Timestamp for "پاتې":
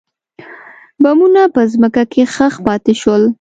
2.65-2.93